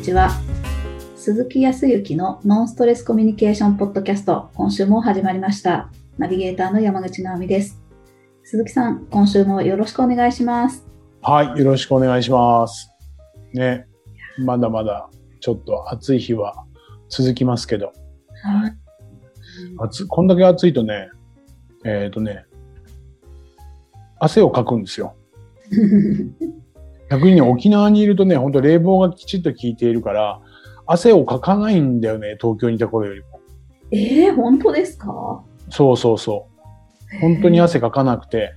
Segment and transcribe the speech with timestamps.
[0.00, 0.30] にちは。
[1.14, 5.90] 鈴木康之のノンストレスコミュニケーションポッドキャスト、今週も始まりました。
[6.16, 7.78] ナビゲーターの山口直美です。
[8.42, 10.86] 鈴木さん、今週もよろしくお願いします。
[11.20, 12.88] はい、よろしくお願いします。
[13.52, 13.88] ね、
[14.38, 15.10] まだまだ
[15.40, 16.54] ちょっと暑い日は
[17.10, 17.92] 続きますけど、
[18.42, 18.76] はい。
[19.80, 21.10] 暑こんだけ暑いとね、
[21.84, 22.46] えっ、とね、
[24.18, 25.14] 汗をかくんですよ。
[27.10, 30.40] 逆にね、沖縄にいるとね、本当冷房がきちっと効いているから、
[30.86, 33.26] 汗をかかないんだよね、東京にいた頃よりも。
[33.92, 35.12] えー、本当ですか？
[35.12, 36.48] はそうそうそ
[37.16, 37.20] う。
[37.20, 38.54] 本当に汗かかなくて、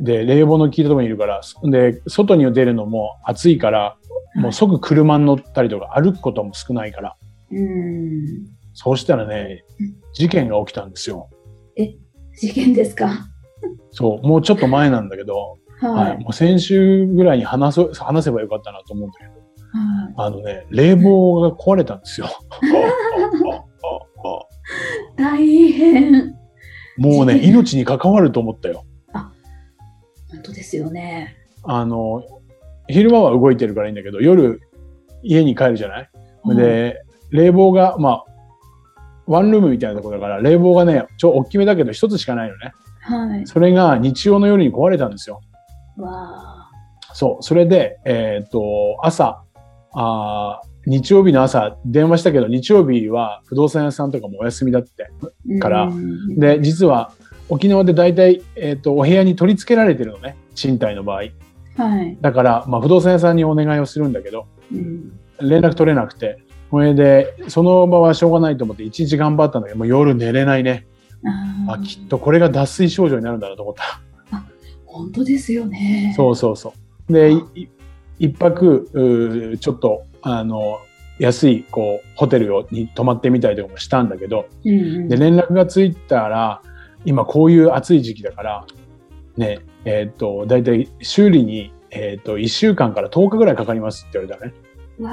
[0.00, 0.04] い。
[0.04, 3.96] で、冷房の効いたところにいるから、で、外に出るのも暑いから、
[4.34, 7.16] もう即車に乗ったりとか歩くことも少ないから、
[7.50, 8.46] うん。
[8.74, 11.28] そうしたらねうん、事件が起きたんですよ。
[12.36, 13.10] 事件ですか？
[13.90, 15.92] そう、もうちょっと前なんだけど、は。
[15.92, 22.28] はいい、もう先週ぐらいに話そう話せばよかったなと思うんだけど、はいあのね、冷房が壊れたんですよ。
[25.16, 26.36] 大変。
[26.96, 28.84] もうね、命に関わると思ったよ。
[29.12, 31.36] 本当ですよね。
[31.64, 32.22] あの、
[32.88, 34.60] 昼間は動いてるからいいんだけど、夜
[35.22, 36.10] 家に帰るじゃない？
[36.56, 38.24] で、冷房が、まあ、
[39.26, 42.72] ワンルームみたいなところだから、冷房がね、ちょ、大きめだけど一つしかないのね。
[43.00, 43.46] はい。
[43.46, 45.40] それが日曜の夜に壊れたんですよ。
[46.02, 46.70] わ
[47.14, 47.42] そう。
[47.42, 49.42] それで、えっ、と、朝、
[49.94, 55.10] あー日曜日の朝電話したけど、日曜日は不動産屋さんとかもお休みだって。
[55.46, 57.12] ーからうんで、実は
[57.48, 60.36] 沖縄で大体、えっ、と、お部屋に取り付けられてるのね。
[60.54, 61.24] 賃貸の場合。
[61.76, 62.18] はい。
[62.20, 66.38] だから、まあ、不動産屋さんにお願いをするんだけど、うん連絡取れなくて。
[66.70, 70.86] それで、その場はしょうがないと思って一日頑張ったんだけど、もう夜寝れないね。
[71.68, 74.00] あ、きっとこれが脱水症状になるんだなと思った。
[74.98, 76.12] 本当ですよね。
[76.16, 76.74] そうそうそ
[77.08, 77.12] う。
[77.12, 77.32] で、
[78.18, 80.80] 一泊、ちょっと、あの、
[81.18, 85.08] 安い、こう、ホテルをに泊まってみたりとかもしたんだけど、うんうん。
[85.08, 86.62] で、連絡がついたら、
[87.04, 88.66] 今こういう暑い時期だから、
[89.36, 94.52] ね、えっ、と、だいたい修理に、えっ、と、1週間から10日ぐらいかかりますって言われたね。
[95.00, 95.12] わ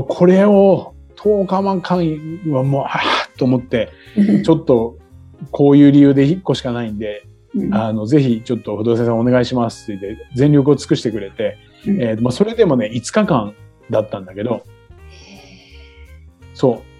[0.00, 0.02] あ。
[0.04, 3.00] これを10日間はもう、ああ
[3.38, 3.90] と思って、
[4.44, 4.96] ちょっと、
[5.50, 7.24] こういう理由で1個しかないんで、
[7.54, 13.54] うんあの、ぜひちょっと不動産屋さんお願いしますって言って、全力を尽くしてくれて、うんえーまあ、それでもね、5日間
[13.90, 14.64] だったんだけど、
[16.54, 16.90] そう。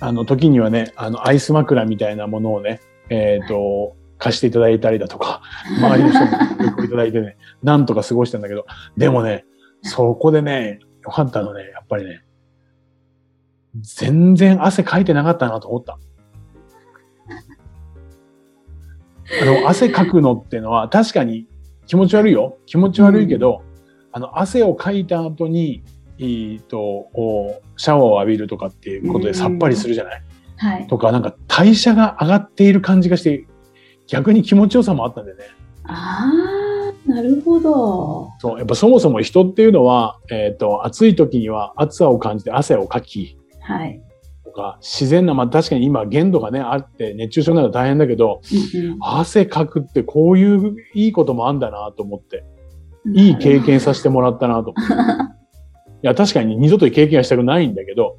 [0.00, 5.42] あの、時にはね、あの、アイス枕みたいなものをね、えっ、と、貸していただいたりだとか、
[5.78, 9.44] 周りの人にご協力いただいてね、なんとか過ごしたんだけど、でもね、
[9.82, 12.22] そこでね、よかったのね、やっぱりね、
[13.80, 15.98] 全然汗かいてなかったなと思った。
[19.40, 21.46] あの、汗かくのってのは確かに
[21.86, 22.58] 気持ち悪いよ。
[22.66, 23.62] 気持ち悪いけど、
[24.12, 25.82] あの、汗をかいた後に、
[26.18, 30.22] えーと、こうシャワーを浴びるとかっていうことでさっぱりするじゃない、
[30.56, 30.86] はい。
[30.86, 33.46] とか、なんか代謝が上がっている感じがして、
[34.06, 35.44] 逆に気持ちよさもあったんだよね。
[35.84, 36.30] あ
[37.06, 38.30] あ、なるほど。
[38.38, 44.00] そう、やっぱそもそも人っていうのは、えっ、と、暑い時には暑さを感じて汗をかき、はい。
[44.52, 48.42] とか、自然な、まあ確かに今限度がね、あって熱中症になると大変だけど、
[49.00, 52.44] 汗かくってこういういいこともあんだなと思って、
[53.04, 54.92] うんいい経験させてもらったなと思って。
[56.04, 58.16] いや、確かに二度と経験はしたくないんだけど、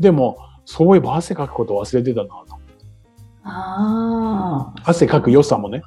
[0.00, 2.34] でも、そういえば汗かくこと忘れてたなと。
[3.44, 4.90] ああ。
[4.90, 5.82] 汗かく良さもね、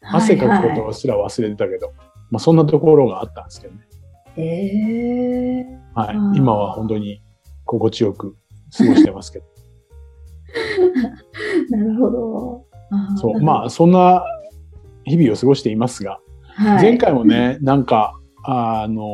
[0.00, 1.92] 汗かくことすら忘れてたけど、
[2.30, 3.80] まあそんなところがあったんですけどね。
[4.38, 6.38] いええはい。
[6.38, 7.20] 今は本当に
[7.66, 8.34] 心地よく
[8.76, 9.44] 過ごしてますけど。
[11.76, 12.66] なるほど。
[13.16, 13.40] そう。
[13.40, 14.24] まあ、そんな
[15.04, 16.20] 日々を過ごしていますが、
[16.54, 19.04] はい、前回もね、 なんか、あの、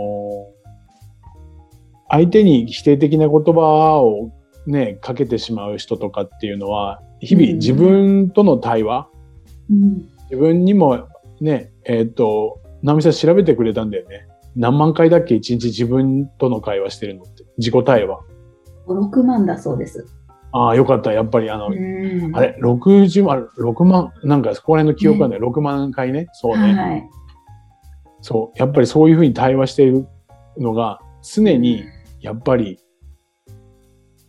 [2.09, 4.31] 相手に否定的な言葉を
[4.67, 9.09] ね、かけてしまう人とかっていうのは、日々うん自分との対話、
[9.71, 11.07] うん、自分にも
[11.41, 14.27] ね、えっ、と、直美さん調べてくれたんだよね。
[14.55, 17.45] 何万回だっけ一日自分との会話してるのって。
[17.59, 18.21] 自己対話。
[18.87, 20.07] 5、6万だそうです。
[20.53, 21.13] ああ、よかった。
[21.13, 26.29] やっぱりあの、うんあれ、60万、6万、なんかそこら辺の記憶がね、6万回ね。
[26.33, 26.75] そうね。
[26.75, 27.11] はい。
[28.23, 28.59] そう。
[28.59, 30.07] やっぱりそういうふうに対話している
[30.59, 31.85] のが、常に、
[32.21, 32.79] やっぱり、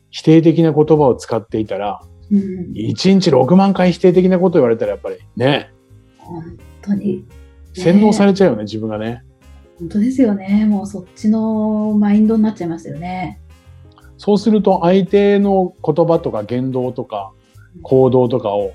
[0.09, 2.39] 否定的な言葉を使っていたら、うん、
[2.74, 5.71] 1日6万回否定的なこと言われたら、やっぱりね、
[6.18, 7.25] 本当に。
[7.74, 9.24] 洗脳されちゃうよね、自分がね。
[9.80, 10.65] 本当ですよね。
[10.65, 13.39] もうそっちのマインドになっちゃいますよね。
[14.18, 17.31] そうすると、相手の言葉とか言動とか
[17.84, 18.74] 行動とかを、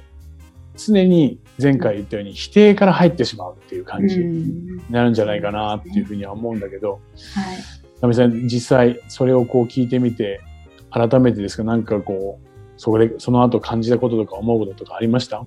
[0.77, 7.01] 常に前回言ったように否定から入ってしまうっていう感じにうんなるんじゃないかなっていうふうには思うんだけど、はい。
[8.01, 10.41] ナミさん、実際それをこう聞いてみて、
[10.91, 15.45] 改めてですが、なんかこう、それ、その後感じたこととか思うこととかありました？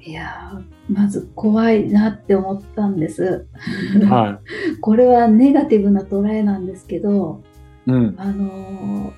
[0.00, 3.46] いやーまず怖いなって思ったんです。
[4.08, 4.40] は
[4.80, 7.55] これはネガティブな捉えなんですけど、い。
[7.86, 8.14] うん。
[8.18, 9.12] あの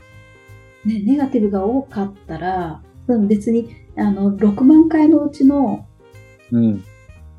[0.84, 5.86] ーね、ネガティブが多かったら、うん別にあの6万回のうちの
[6.52, 6.84] うん。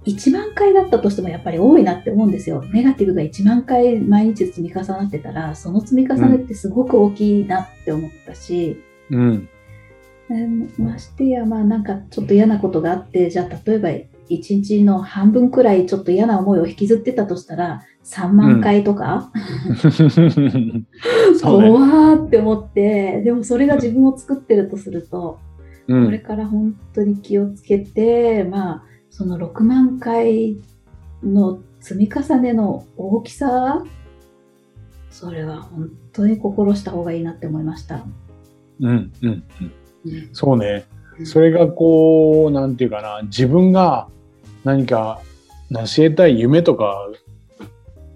[0.06, 2.64] 1万回だったとしてもやっぱり多いなって思うんですよ。
[2.72, 8.82] ネガティブが1万回毎日積み重なってたら、その積み重ねってすごく大きいなって思ったし、
[9.12, 9.50] うん。
[10.30, 19.32] うんましてや、まあなんかちょっと嫌なことがあって、じゃあ例えば1日の半分くらいちょっと嫌な思いを引きずってたとしたら、3万回とか、
[21.40, 21.70] そうね。
[21.70, 25.38] 怖ーって思って、でもそれが自分を作ってるとすると、
[25.88, 26.06] うん。
[26.06, 30.58] これから本当に気をつけて、まあ、その6万回
[31.24, 33.84] の積み重ねの大きさ、
[35.12, 38.04] それは本当に心した方がいいなって思いました。
[38.80, 38.88] うん。
[38.88, 39.12] うん。
[39.22, 39.44] うん。
[40.06, 40.86] うんそうね。
[41.26, 44.08] それがこう、なんていうかな、自分が
[44.64, 45.22] 何か
[45.70, 47.08] 成し得たい夢とか、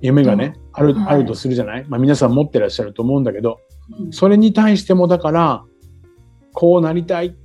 [0.04, 1.16] 夢がね、ある、はい。
[1.16, 1.86] あるとするじゃない？
[1.88, 3.62] まあ皆さん持ってらっしゃると思うんだけど、
[4.00, 4.12] うん。
[4.12, 5.64] それに対してもだから、
[6.54, 7.36] こうなりたい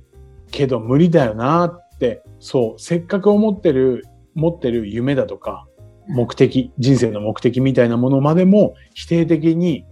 [0.51, 4.03] けど無理だよなって、そう、せっかく思ってる、
[4.35, 5.67] 持ってる夢だとか、
[6.09, 9.85] 目的、人生の目的みたいなものまでも否定的に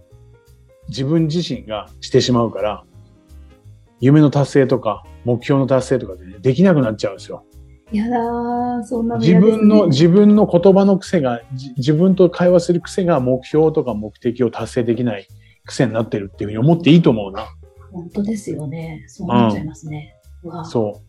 [0.88, 2.84] 自分自身がしてしまうから、
[4.00, 7.44] 夢の達成とか目標の達成とかで、ね、できなくなっちゃうんですよ。
[7.92, 15.26] やだー、そんなの自分の、自分の言葉の癖が、じ自分と会話する癖が目標とか目的を達成できない
[15.64, 17.46] 癖になってるっていうふうに思っていいと思うな。
[17.92, 19.04] 本当ですよね。
[19.08, 20.14] そうなっちゃいますね。
[20.42, 21.00] うわそ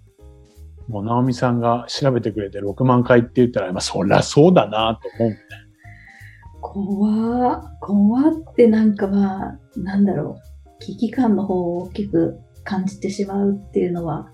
[0.88, 0.92] う。
[0.92, 5.38] もう、直美さんが調べてくれて6万回って言ったら、まあ、そりゃそうだなと思う。
[6.62, 10.80] 怖っ怖ってなんかまあ、なんだろう。
[10.80, 14.30] 危機感の方を大きく感じてしまうっていうのは、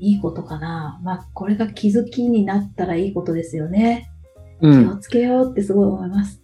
[0.00, 0.98] いいことかな。
[1.02, 4.10] まあ、これが気づきになったらいいことですよね。
[4.60, 4.84] うん。
[4.84, 6.42] 気をつけようってすごい思います。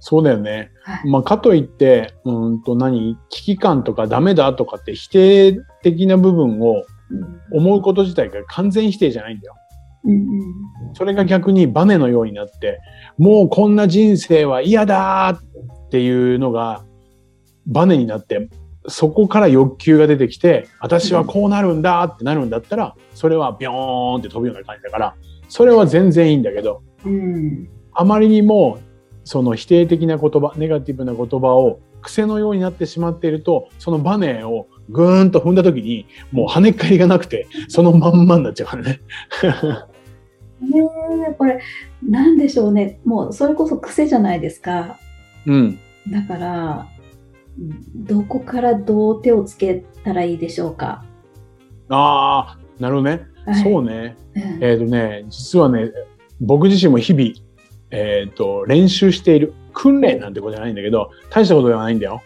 [0.00, 0.70] そうだよね。
[0.82, 1.10] はい。
[1.10, 9.54] まあ、かといって、うーんと何、危機感とかダメだとかって否定的な部分をうん思うこと自体が完全否定じゃないんだよ。
[10.04, 10.24] うんうん
[10.94, 12.80] それが逆にバネのようになって、
[13.18, 15.38] もうこんな人生は嫌だ
[15.86, 16.84] っていうのが
[17.66, 18.48] バネになって、
[18.88, 25.14] そこから欲求が出てきて、私はこうなるんだってなるんだったら、それはビョーンって飛ぶような感じだから、
[25.48, 28.78] それは全然いいんだけど、うんあまりにも
[29.24, 39.00] その否定的な言葉、ネガティブな言葉を癖のようになってしまっていると、そのバネをぐーんと踏んだ時に、もう跳ねっ返りがなくて、そのまんまになっちゃうからね。
[40.60, 40.80] ね
[41.28, 41.60] えこれ、
[42.02, 43.00] なんでしょうね。
[43.04, 44.98] もう、それこそ癖じゃないですか。
[45.46, 45.78] うん。
[46.10, 46.97] だから、うん
[47.94, 51.04] どこからどう手をつけたらいいでしょうか？
[51.88, 53.26] ああ、なるほどね。
[53.44, 54.16] はいそうね。
[54.34, 55.90] うんえっ、とね、実はね、
[56.40, 57.30] 僕自身も日々、
[57.90, 59.54] えっ、と、練習している。
[59.74, 62.20] 訓練なんてことじゃないんだけど、大したことではないんだよ。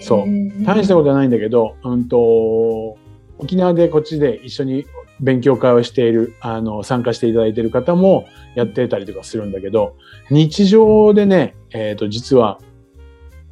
[0.00, 2.96] そう大したことはないんだけど、うんと、
[3.38, 4.86] 沖縄でこっちで一緒に
[5.20, 9.96] 勉強会をしている、あの、参加していただいている方もやってたりとかするんだけど、
[10.30, 12.60] 日常でね、えっ、と、実は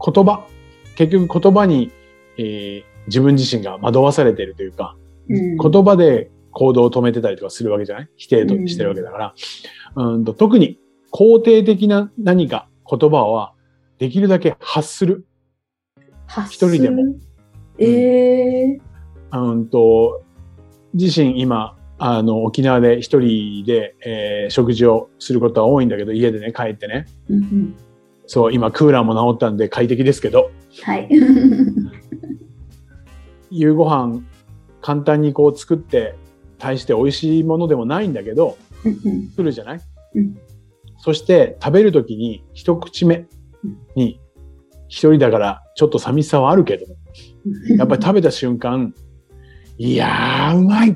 [0.05, 0.47] 言葉、
[1.01, 1.91] 結局言葉に、
[2.37, 4.95] えー自分自身が惑わされているというか、
[5.29, 8.09] うん言葉で行動を止めてたりとかするわけじゃない？
[8.17, 9.35] 否定としてるわけだから。
[9.97, 10.79] うんと特に
[11.11, 13.55] 肯定的な何か言葉は
[13.99, 15.27] できるだけ発する。
[16.27, 17.21] 発一人でもする。
[17.79, 18.81] ええ
[19.33, 20.23] うんと
[20.93, 27.07] 自身今、あの、沖縄で一人で、えー食事をすることは多いんだけど、家でね、帰ってね。
[27.31, 27.77] うんうん
[28.27, 30.51] そう、今クーラーも直ったんで快適ですけど、
[30.83, 31.09] はい。
[33.51, 34.23] 夕ご飯
[34.81, 36.15] 簡単にこう作って、
[36.59, 38.57] 大して美味しいものでもないんだけど、
[39.31, 39.81] 作るじゃない、
[40.15, 40.37] うん。
[40.99, 43.27] そして食べるときに一口目
[43.97, 44.21] に
[44.89, 46.87] 一人だからちょっと寂しさはあるけど、
[47.77, 48.95] やっぱり食べた瞬間、
[49.79, 50.91] いやー、うまい！
[50.91, 50.95] っ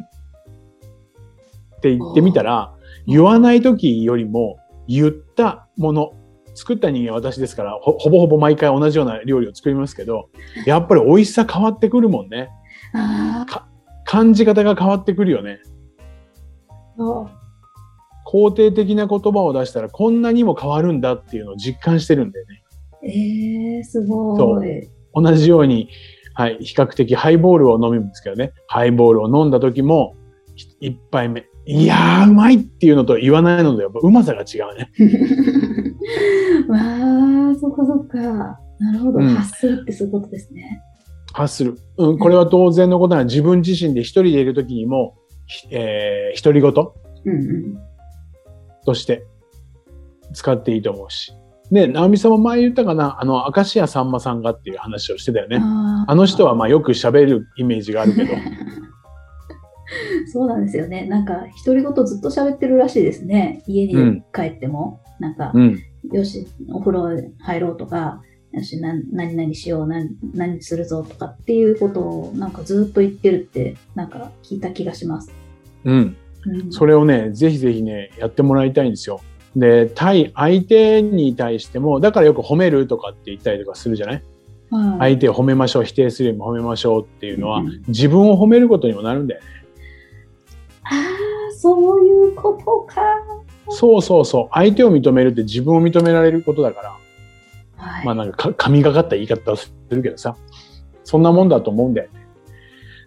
[1.80, 2.74] て言ってみたら、
[3.06, 6.12] 言わないときよりも言ったもの、
[6.54, 10.30] 作った人間は私ですからほ、ほぼほぼ毎回同じような料理を作りますけど、
[10.66, 12.50] やっぱり美味しさ変わってくるもんね。
[12.94, 13.46] あ
[14.04, 15.60] 感じ方が変わってくるよね。
[18.26, 22.62] 肯定的な言葉を出したらこんなにも変わるんだっていうのを実感してるんだよね。
[23.02, 24.88] ええすごい。
[25.14, 25.88] 同じように、
[26.34, 30.16] はい、比較的ハイボールを飲むんですけどね、ハイボールを飲んだ時も、
[30.56, 34.90] ひ一杯目、いやー、うまいっていうのと言わないのとやっぱうまさが違うね。
[36.68, 38.18] わあ、そっかそっか。
[38.78, 39.18] なるほど。
[39.20, 40.82] うん発するってそういうことですね。
[41.32, 41.76] 発する。
[41.98, 45.16] うん、これは当然のことなら自分自身で一人でいる時にも、
[45.46, 47.78] ひえー、独り言うんうん。
[48.86, 49.24] として
[50.32, 51.32] 使っていいと思うし。
[51.70, 55.60] で、直美さんも前言ったかな、あの、明石家さんまさんがっていう話をしてたよね。
[55.60, 58.34] あの人はまあよく喋るイメージがあるけど、
[60.32, 61.06] そうなんですよね。
[61.06, 63.62] なんか、独り言ずっと喋ってるらしいですね。
[63.66, 65.00] 家にうん帰っても。
[65.20, 65.78] なんか、うん。
[66.12, 75.32] よし、お風呂入ろうとか、よし、な何々しよう、何何するぞとかっていうことを、なんかずっと言ってるって、なんか聞いた気がします。
[75.84, 76.16] うん。
[76.46, 79.20] うん、それをね、ぜひぜひね、やってもらいたいんですよ。
[79.56, 84.14] で、対、相手に対しても、だからよく褒めるとかって言ったりとかするじゃない？
[84.16, 84.22] はい
[84.98, 89.46] 相手を褒めましょう、否定するよりも褒めましょうっていうのは、うん自分を褒めることにもなるんだよね。
[90.82, 90.88] あ
[91.50, 93.02] あ、そういうことか。
[93.68, 94.48] そうそうそう。
[94.52, 96.96] 相手を認めるって自分を認められることだから、
[97.76, 98.06] はい。
[98.06, 100.36] まあなんかか神がかった言い方をするけどさ、
[101.04, 102.26] そんなもんだと思うんだよね。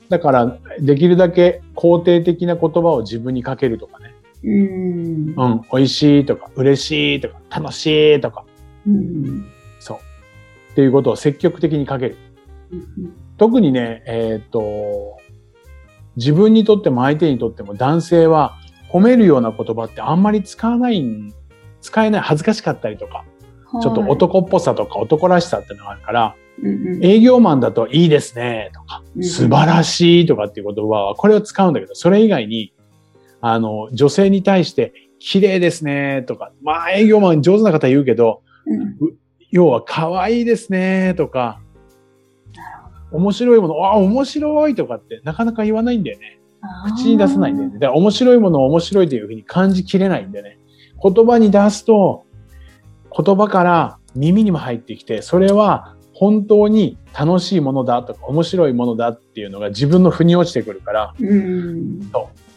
[0.09, 4.13] だから、できるだけ肯定的な言葉を自分にかけるとかね。
[4.43, 5.33] うん。
[5.35, 8.45] うん、美味しいとか、嬉しいとか、楽しいとか、
[8.87, 9.45] うん。
[9.79, 9.97] そう。
[10.71, 12.17] っていうことを積極的にかける。
[12.71, 15.17] うん特にね、えっ、と、
[16.15, 18.57] 自分にとっても相手にとっても男性は
[18.89, 21.33] 褒めるような言葉ってあんまり使わないん、
[21.81, 23.25] 使えない、恥ずかしかったりとか、
[23.81, 27.05] ちょっとはい男っぽさとか男らしさっていうのがあるから、うんうん。
[27.05, 32.73] 営業マンだといいですねとか、うん素晴らしいとかっていう言葉は、これを使うんだけど、それ以外に、
[33.41, 39.17] あの、女性に対して、綺麗ですねとか、まあ営業マン上手な方言うけど、うん。
[39.51, 41.59] 要は可愛いですねとか、
[43.11, 46.39] 面白いもの、あ、面白いとかってなかなか言わないんだよね。
[46.95, 47.75] 口に出さないんだよね。
[47.75, 50.59] だから面白いものを面白いというふうに感じきれないんでね。
[51.01, 52.25] 言葉に出すと、
[53.15, 61.99] 言葉から耳にも入ってきて、それは本当に楽しいものだとか面白いものだっていうのが自分の腑に落ちてくるから、うん。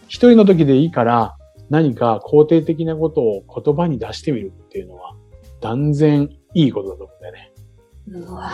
[0.08, 1.36] 一人の時でいいから
[1.68, 5.14] 何か肯定的なことを言葉に出してみるっていうのは
[5.60, 7.52] 断然いいことだと思うんだよね。
[8.08, 8.50] うわ、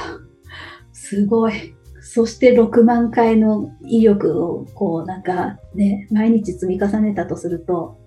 [0.92, 1.74] すごい。
[2.08, 7.98] そして6万回の威力をこうなんかね、毎日積み重ねたとすると、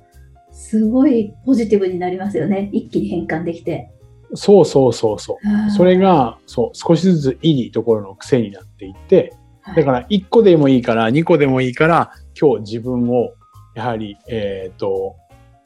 [0.51, 2.69] すごいポジティブになりますよね。
[2.71, 3.91] 一気に変換できて。
[4.35, 5.37] そうそうそうそ
[5.67, 5.71] う。
[5.71, 9.33] それが、そう、少しずついいところの癖になっていって、
[9.75, 13.33] だから1個でもいいから、2個でもいいから、今日自分を、
[13.75, 15.17] やはり、えっ、と、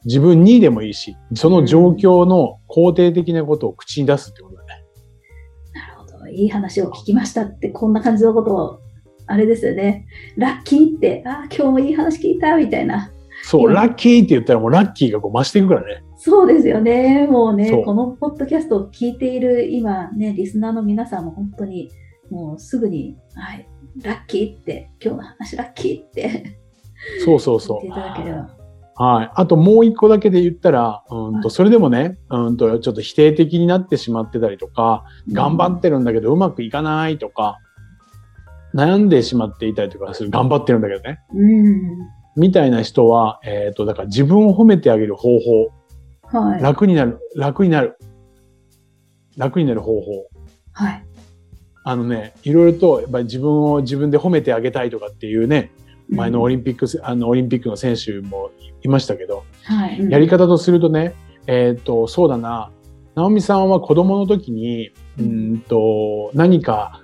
[0.04, 4.54] 自分にでもいいし、その状況の肯定的なことを口に出すってこと。
[6.34, 8.80] いい話を聞きましたって、こんな感じのことを、
[9.26, 10.06] あれですよね。
[10.36, 13.10] ラッキーって、ああ、今日もいい話聞いた、みたいな。
[13.42, 16.02] そう、うんラッキーって言ったらもうラッキーがこう増していくからね。
[16.16, 17.26] そうですよね。
[17.28, 21.90] もうねこのポッドキャストを聞いている今ね、リスナーの皆さんも本当に、
[22.30, 23.68] もうすぐに、はい、
[24.02, 26.58] ラッキーって、今日の話ラッキーって
[27.24, 28.63] そうそうそ言っていただければ。
[28.98, 29.02] う。
[29.02, 29.30] はい。
[29.34, 37.58] あともう一個だけで言ったら、うんと、はいそれでもね、うんと、ちょっと否定的になってしまってたりとか、頑張ってるんだけどうまくいかないとか、
[38.74, 40.30] 悩んでしまっていたりとかする。
[40.30, 41.20] 頑張ってるんだけどね。
[41.32, 41.80] うん。
[42.36, 45.70] みたいな人は、えっ、と、だから自分を褒めてあげる方法、
[46.38, 46.62] はい。
[46.62, 47.96] 楽になる、楽になる、
[49.36, 50.26] 楽になる方法。
[50.72, 51.04] はい。
[51.84, 55.70] あのね、いろいろと、やっぱり自分を自分で褒めてあげたいとかっていうね、
[56.08, 58.50] 前のオリンピックせ、あの、オリンピックの選手も
[58.82, 60.00] いましたけど、はい。
[60.00, 61.14] うんやり方とするとね、
[61.46, 62.70] えっ、と、そうだな、
[63.14, 67.00] 直美さんは子供の時に、うーんと、何か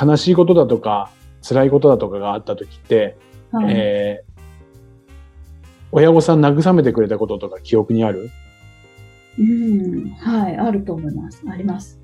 [0.00, 1.10] 悲しいことだとか、
[1.42, 3.16] 辛いことだとかがあった時って、
[3.52, 4.36] はいえー
[5.92, 8.28] 親御さん慰めてくれたこととか記憶にある？
[9.38, 10.10] うん。
[10.18, 10.56] はい。
[10.56, 11.42] あると思います。
[11.48, 12.00] あります。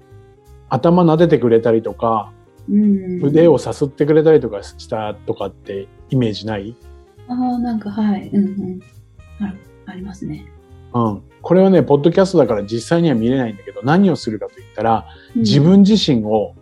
[0.70, 2.41] 頭撫でてくれたりとか、うん。
[2.68, 6.76] 腕をさすってくれたりとかしたとかってイメージない？
[7.28, 8.28] ああ、なんか、はい。
[8.32, 8.80] うんうん。
[9.40, 10.46] ある、ありますね。
[10.94, 11.22] うん。
[11.40, 15.60] これはね、ポッドキャストだから実際には見れないんだけど、何をするかと言ったら、うん自。
[15.60, 16.54] 分自身を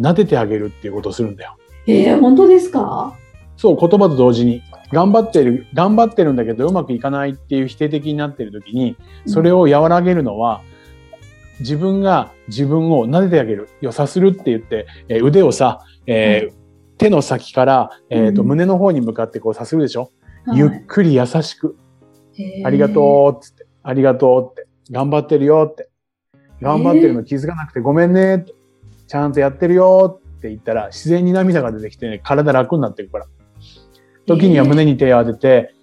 [0.00, 1.56] 撫でてあげるっていうことをするんだよ。
[1.86, 3.16] えー、本当ですか？
[3.56, 4.62] そう、言葉と同時に。
[4.90, 10.62] 頑張ってる、頑張ってるんだけどうまくいかないっていう否定的になってる時に、それを、を和らげるのは、
[11.60, 13.68] 自分が自分を撫でてあげる。
[13.80, 16.58] よさするって言って、えー腕をさ、えー
[16.98, 18.48] 手の先から、えーとうん。
[18.48, 20.10] 胸の方に向かってこうさするでしょ、
[20.46, 20.58] はい。
[20.58, 21.76] ゆっくり優しく、
[22.64, 25.88] ありがとうっつって、ありがとうって、頑張ってるよって、
[26.60, 28.52] 頑張ってるの気づかなくてごめんねって、
[29.06, 33.26] ちゃんとやってるよって言ったら、自然に涙が出てきてね、体楽になっていくから。
[34.26, 35.74] 時には胸に手を当てて、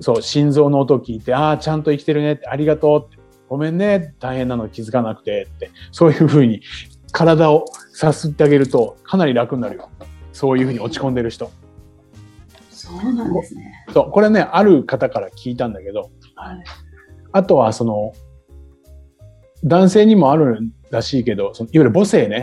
[0.00, 6.62] そう、心臓の音を聞いて、ああ、ちゃんと生きてるねって、ありがとうって、ごめんね、大変なの気づかなくてって、そういうふうに
[7.12, 9.90] 体をさすってあげるとかなり楽になるよ。
[10.32, 11.50] そういうふうに落ち込んでる人。
[12.70, 13.72] そうなんですね。
[13.92, 16.64] そう、これね、ある方から聞いたんだけど、はい。
[17.32, 18.12] あとはその、
[19.64, 20.58] 男性にもある
[20.90, 22.36] らしいけど、そのいわゆる母性ね。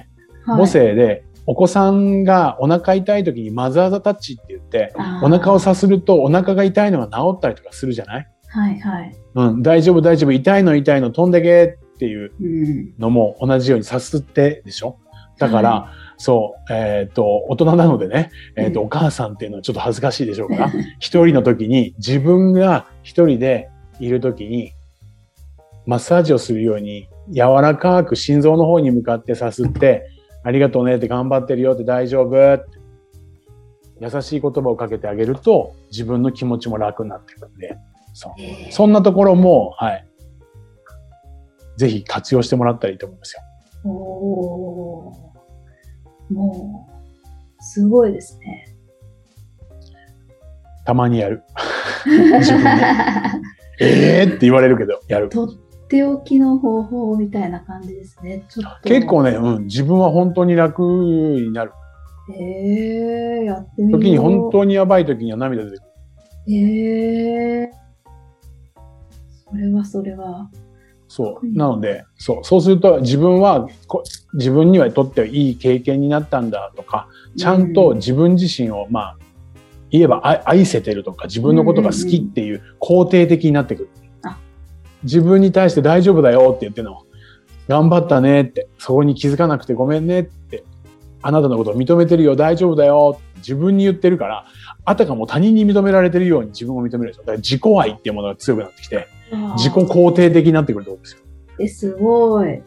[0.46, 4.94] はい母性で、お子さんがお腹痛い時にマザーザタッチって言って、
[5.24, 8.28] お腹をさするとお腹が痛いのが治ったりとかするじゃない？
[8.52, 9.16] はいはい。
[9.36, 11.12] うん、大丈夫大丈夫、痛いの痛いの。
[11.12, 12.94] 飛んでけっていううん。
[13.00, 14.98] のも同じようにさすってでしょ？
[15.40, 18.86] だから、そう、えっ、と、大人なのでね、えっ、と、うん。
[18.88, 24.74] お母さんっていうのはちょっと恥ずかしいでしょうから、 一人の時に自分が一人でいる時に、
[25.86, 30.06] マッサージをするように柔らかく心臓の方に向かってさすって、
[30.44, 32.82] ありがとうねって頑張ってるよって大丈夫って
[34.02, 37.78] 優しい言葉をかけてあげると自分の気持ちも楽になってくるんで、
[38.14, 38.34] そう。
[38.40, 40.08] えーそんなところも、はい。
[41.78, 43.42] ぜひ活用してもらったらいいと思いますよ。
[43.90, 48.66] おーもう、すごいですね。
[50.86, 51.44] たまにやる。
[52.40, 52.70] 自分で
[53.80, 55.30] えーって言われるけど、やる。
[55.30, 55.50] とっ
[55.88, 58.44] ておきの方法みたいな感じですね。
[58.84, 61.72] 結構ね、うん、自分は本当に楽になる。
[62.40, 64.02] えー、やってみよう。
[64.02, 65.92] 時に本当にやばい時には涙出てくる。
[66.54, 67.81] えー、
[69.52, 70.50] それはそれは。
[71.08, 71.46] そう。
[71.46, 72.44] うんなので、そう。
[72.44, 74.04] そうすると自分はこ、
[74.34, 79.18] 自分にはとってはいい経験になったんだとか、ちゃんと自分自身を、まあ、
[79.90, 83.90] 言えば愛愛せてるとか、自分のことが好きっていう肯定的になってくる
[84.24, 84.38] あ。
[85.04, 87.02] 自分に対して大丈夫だよって言ってるの。
[87.68, 90.64] 頑張ったねって、そこに気づかなくてごめんねって、
[91.22, 94.46] あなたのことを認めてるよ、大丈夫だよって自分に言ってるから、
[94.86, 97.22] あたかも他人に認められてるように自分を認めるでしょ。
[97.22, 99.08] だから自己愛っていうものが強くなってきて、
[99.58, 101.22] 自己肯定的になってくるってことですよ。
[101.60, 102.62] え、すごい。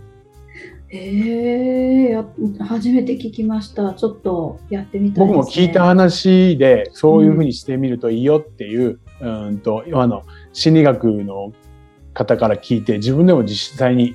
[0.91, 2.25] えー、や
[2.67, 3.95] 初めて聞きました。
[3.95, 5.37] ちょっとやってみたいです、ね。
[5.37, 11.53] 僕も聞いた話で、そういうふうにしてみるといいよっていう、うん、と、今の心理学の
[12.13, 14.15] 方から聞いて、自分でも実際に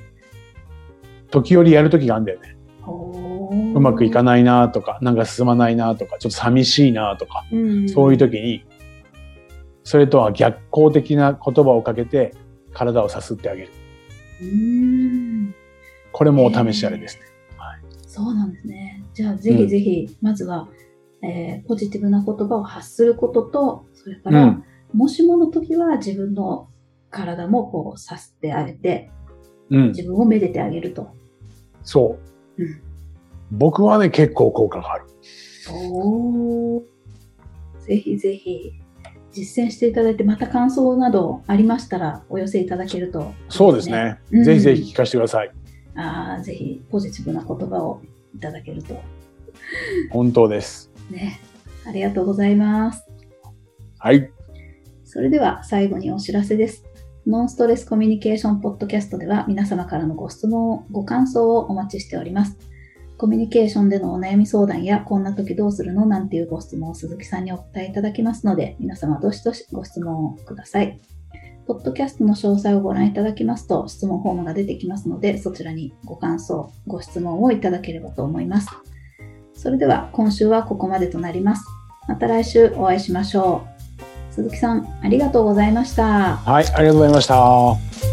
[1.30, 2.56] 時折やる時があるんだよね。
[2.86, 8.64] ううまくいかい、ないなとか、なんか進まないなとか、ちょっと寂しいなとか、うんそういう時に、
[9.84, 12.34] それとは逆行的な言葉をかけて、
[12.72, 13.68] 体をさすってあげる。
[14.42, 15.54] うん
[16.12, 17.22] これもお試しあれですね。
[18.06, 19.04] そうなんですね。
[19.14, 20.68] じゃあ、ぜひぜひ、まずは、
[21.22, 26.68] えーポジティブな言葉を発することと、それから、うんもしもの時は自分の
[27.10, 29.12] 体もこうさせてあげて、
[29.70, 29.88] うん。
[29.90, 31.14] 自分をめでてあげると。
[31.82, 32.18] そ
[32.58, 32.62] う。
[32.62, 32.82] うん
[33.52, 35.04] 僕はね、結構効果がある。
[35.92, 36.82] おー
[37.80, 38.72] ぜひぜひ
[39.32, 43.88] 実践していただいて、また感想などありましたらお寄せいただけると、そうです。
[43.88, 44.18] ね。
[44.30, 45.50] うんぜひぜひ聞かせてください。
[45.94, 48.00] あーぜひポジティブな言葉を
[48.34, 49.00] いただけると。
[50.10, 50.90] 本当です。
[51.10, 51.40] ね。
[51.86, 53.04] ありがとうございます。
[53.98, 54.30] はい。
[55.04, 56.84] それでは最後にお知らせです。
[57.26, 62.56] ノンストレスコミュニケーションポッドキャストでは皆様からのご質問、ご感想をお待ちしております。
[63.20, 66.06] コミュニケーションでのお悩み相談やこんな時どうするの？
[66.06, 70.98] なんていうご質問を鈴木さんにお答えいただきますので、皆様どしどしご質問をください。
[71.66, 78.70] ポッドキャストの詳細をご覧いただきますと質問フォームが出てきますので、そちらにご感想、ご質問をいただければと思います。
[79.52, 81.66] それでは今週はここまでとなります。
[82.08, 83.66] また来週お会いしましょ
[84.30, 84.32] う。
[84.32, 86.36] 鈴木さん、ありがとうございました。
[86.36, 88.09] はい、ありがとうございました。